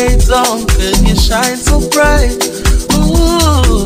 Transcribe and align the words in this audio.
shades 0.00 0.30
on, 0.30 0.66
could 0.66 0.96
you 1.06 1.14
shine 1.14 1.56
so 1.56 1.76
bright? 1.90 2.32
Ooh, 2.96 3.84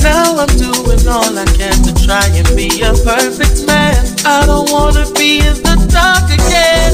now 0.00 0.40
I'm 0.42 0.52
doing 0.56 1.04
all 1.06 1.32
I 1.36 1.44
can 1.58 1.76
to 1.84 1.92
try 2.06 2.24
and 2.32 2.48
be 2.56 2.68
a 2.80 2.92
perfect 3.04 3.66
man. 3.66 4.00
I 4.24 4.46
don't 4.46 4.70
wanna 4.70 5.04
be 5.12 5.40
in 5.40 5.56
the 5.66 5.76
dark 5.92 6.26
again. 6.32 6.92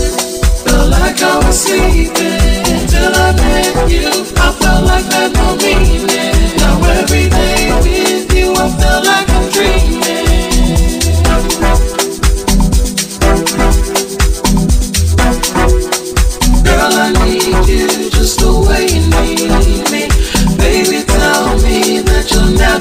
Felt 0.67 0.91
like 0.91 1.23
I 1.23 1.37
was 1.46 1.61
sleeping 1.62 2.87
till 2.91 3.14
I 3.14 3.31
met 3.38 3.88
you. 3.88 4.11
I 4.43 4.50
felt 4.61 4.85
like 4.90 5.06
that 5.14 5.31
no 5.38 5.55
meaning. 5.62 6.56
Now 6.58 6.82
every 6.99 7.29
day 7.29 7.70
with 7.85 8.35
you, 8.35 8.55
I 8.55 8.67
felt 8.81 9.06
like 9.06 9.29
I'm 9.31 9.47
dreaming. 9.50 10.24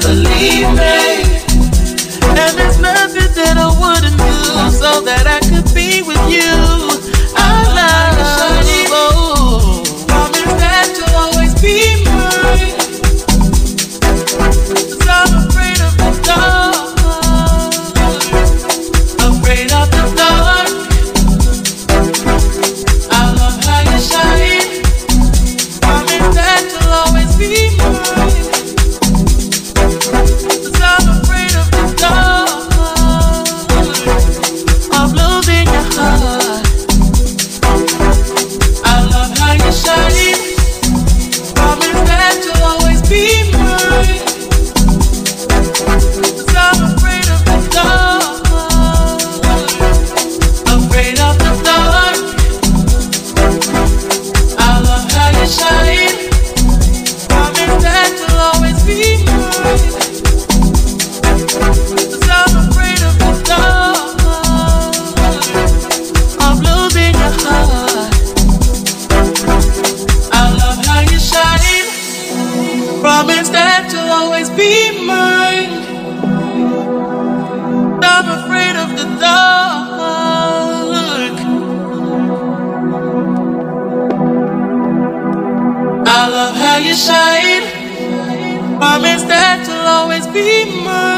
believe 0.04 0.68
me. 0.76 1.24
And 2.36 2.52
there's 2.58 2.78
nothing 2.78 3.32
that 3.40 3.56
I 3.56 3.68
wouldn't 3.80 4.18
do 4.20 4.36
so 4.70 5.00
that 5.00 5.24
I 5.26 5.43
promise 73.14 73.48
that 73.50 73.86
you'll 73.92 74.10
always 74.20 74.50
be 74.50 75.06
mine. 75.06 75.70
I'm 78.02 78.28
afraid 78.38 78.74
of 78.84 78.88
the 78.98 79.06
dark. 79.22 80.44
I 86.18 86.22
love 86.36 86.56
how 86.56 86.78
you 86.86 86.94
shine. 87.08 87.64
Promise 88.78 89.22
that 89.30 89.64
you'll 89.68 89.90
always 89.98 90.26
be 90.34 90.82
mine. 90.84 91.13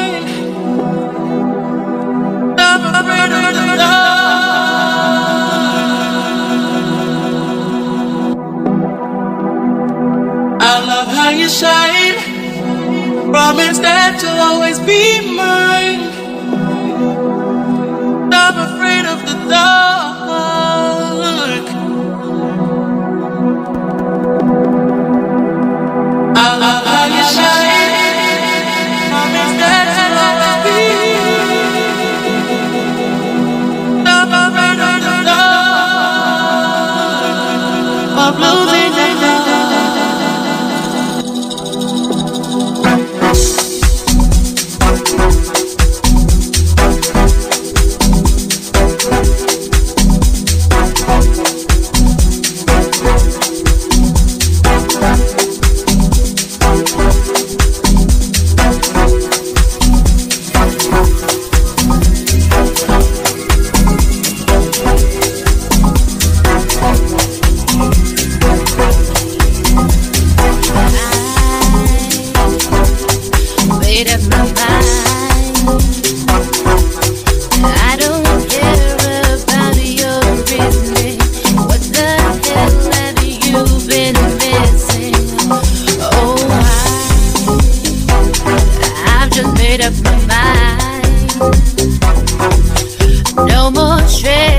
Promise 13.37 13.81
that 13.81 14.19
you'll 14.23 14.41
always 14.41 14.79
be 14.81 15.21
mine. 15.37 16.01
I'm 18.33 18.57
afraid 18.65 19.05
of 19.05 19.21
the 19.29 19.51
dark. 19.51 19.96
straight. 94.09 94.56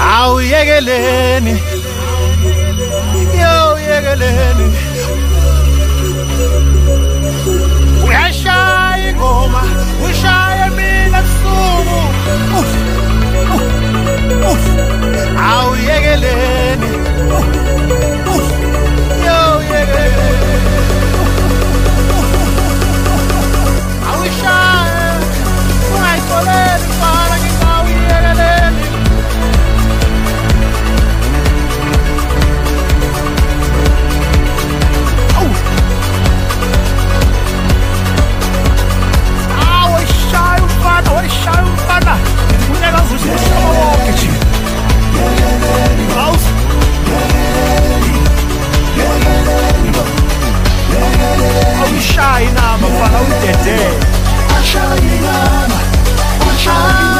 awuyekeleni 0.00 1.62
yawuyekeleni 3.40 4.66
uyashaya 8.06 9.10
ingoma 9.10 9.62
ushaye 10.10 10.70
mina 10.76 11.22
busuku 11.22 12.00
awuyekeleni 15.50 16.73
Look 43.24 43.32
at 44.10 44.22
you. 44.24 44.32
House. 46.14 46.46
Awushayina 51.82 52.78
mafana 52.80 53.20
udede. 53.20 53.78
Ashayina, 54.58 55.34
day. 56.48 57.13